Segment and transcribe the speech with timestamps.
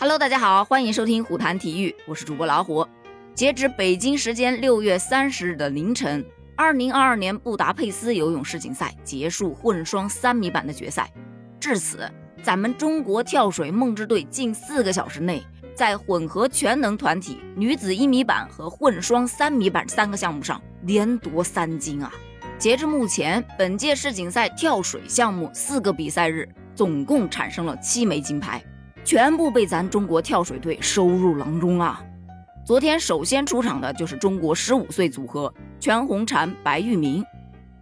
[0.00, 2.86] Hello，大家好，欢迎收听虎谈体育，我是主播老虎。
[3.34, 6.24] 截止北京时间六月三十日的凌晨，
[6.56, 11.12] 二零二二年布达佩斯游泳世锦赛结束混双三米板的决赛。
[11.60, 12.10] 至此，
[12.42, 15.42] 咱们中国跳水梦之队近四个小时内，
[15.74, 22.10] 在混合全能团体、女子一米板和混双三米板三个项目上连夺三金啊！
[22.56, 28.64] 截至目前，本届世锦赛跳水项目四个比赛日总共产生了七枚金牌，
[29.04, 32.00] 全部被咱中国跳水队收入囊中啊！
[32.64, 37.24] 昨天首先出场的就是中国十五岁组合全红婵、白玉明，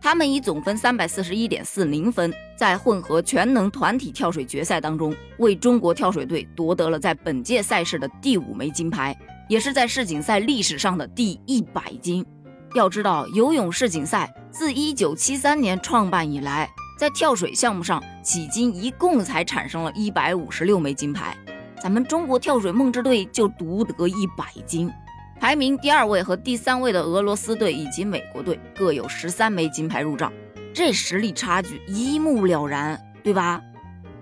[0.00, 9.14] 他们以总分三百四十一点四零分，在混合全能团体跳水决赛当中，为中国跳水队夺得了在本届赛事的第五枚金牌，
[9.48, 12.24] 也是在世锦赛历史上的第一百金。
[12.74, 21.32] 要知道，游泳世锦赛自一九七三年创办以来，在跳水项目上，迄今一共才产生了一百五十六枚金牌。
[21.80, 24.90] 咱们中国跳水梦之队就独得一百金，
[25.38, 30.32] 排名第二位和第三位的俄罗斯队以及美国队各有十三枚金牌入账，
[30.74, 33.62] 这实力差距一目了然，对吧？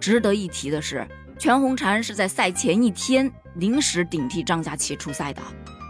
[0.00, 1.06] 值得一提的是，
[1.38, 5.42] 全红婵是在赛前一天临时顶替张家齐出赛的，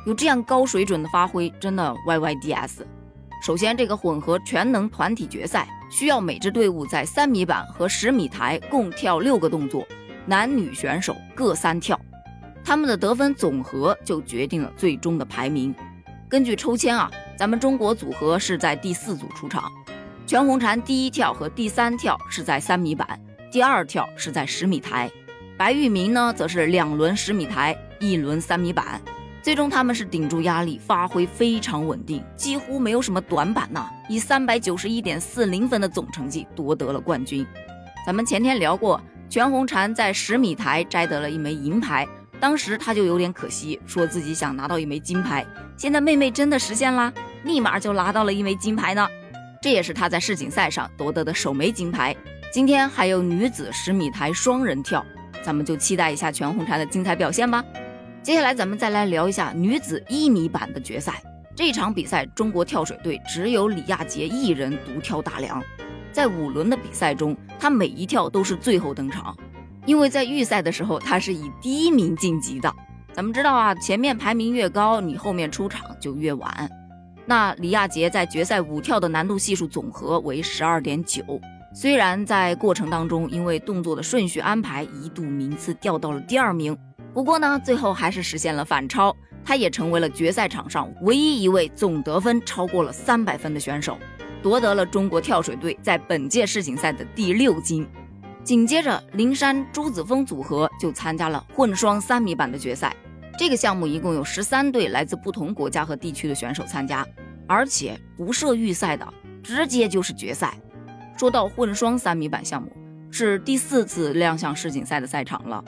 [0.05, 2.81] 有这样高水准的发挥，真的 YYDS。
[3.43, 9.85] 首先，这个混合全能团体决赛需要每支队伍在三米板和十米台共跳六个动作。
[10.25, 12.01] 男女选手各三跳，
[12.65, 15.75] 他们的得分总和就决定了最终的排名。
[16.29, 19.65] 根据抽签啊，咱们中国组合是在第四组出场，
[20.25, 25.11] 全红婵第一跳和第三跳是在三米板，第二跳是在十米台。
[25.59, 29.03] 白玉明呢，则是两轮十米台，一轮三米板。
[29.43, 37.47] 最终他们是顶住压力，发挥非常稳定，几乎没有什么短板呐，以三百九十一点四零分的总成绩夺得了冠军。
[38.07, 39.01] 咱们前天聊过。
[39.29, 42.07] 全红婵在十米台摘得了一枚银牌，
[42.39, 45.43] 当时她就有点可惜，说自己想拿到一枚金牌。
[45.75, 47.11] 现在妹妹真的实现了，
[47.45, 49.09] 立马就拿到了一枚金牌呢。
[49.63, 52.15] 这也是她在世锦赛上夺得的首枚金牌。
[52.53, 55.03] 今天还有女子十米台双人跳，
[55.43, 57.65] 咱们就期待一下全红婵的精彩表现吧。
[58.23, 61.21] 接下来咱们再来聊一下女子一米板的决赛。
[61.57, 65.61] 这场比赛，中国跳水队只有李亚杰一人独挑大梁。
[66.13, 69.37] 在五轮的比赛中，他每一跳都是最后登场，
[69.87, 72.73] 因为在预赛的时候他是以第一名晋级的。
[73.13, 76.71] 咱们知道啊，前面排名越高，你后面出场就越晚。
[77.27, 81.25] 那李亚杰在决赛五跳的难度系数总和为十二点九，
[81.75, 86.77] 虽然在过程当中因为动作的顺序安排一度名次掉到了第二名，
[87.15, 89.15] 不过呢，最后还是实现了反超，
[89.45, 93.99] 他也成为了决赛场上唯一一位总得分超过了三百分的选手。
[94.43, 97.87] 夺得了中国跳水队在本届世锦赛的第六金。
[98.43, 102.97] 紧接着，林珊朱子峰组合就参加了混双三米板的决赛。
[103.39, 107.07] 这个项目一共有十三对来自不同国家和地区的选手参加，
[107.47, 109.07] 而且不设预赛的，
[109.45, 110.59] 直接就是决赛。
[111.17, 112.69] 说到混双三米板项目，
[113.13, 115.63] 是第四次亮相世锦赛的赛场了。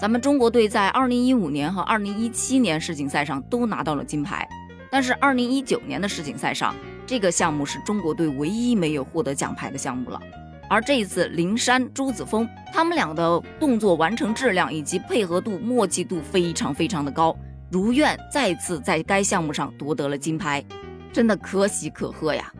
[0.00, 4.48] 咱们中国队在二零一五年和二零一七年世锦赛上都拿到了金牌，
[4.90, 6.74] 但是二零一九年的世锦赛上。
[7.06, 10.20] 这个项目是中国队唯一没有获得奖牌的项目了，
[10.70, 17.36] 而这一次林珊、朱子峰他们俩的动作完成质量以及配合度、默契度非常非常的高，
[17.68, 20.64] 如愿再次在该项目上夺得了金牌，
[21.12, 22.50] 真的可喜可贺呀！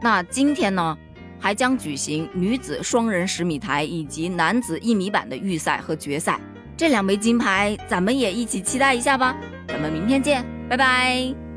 [0.00, 0.96] 那今天呢，
[1.38, 6.40] 还将举行女子双人十米台以及男子一米板的预赛和决赛，
[6.80, 9.36] 这两枚金牌咱们也一起期待一下吧！
[9.68, 11.49] 咱们明天见，拜拜。